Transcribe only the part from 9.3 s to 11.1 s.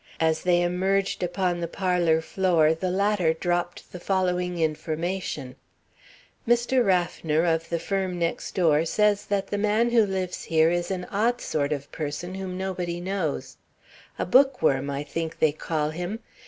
the man who lives here is an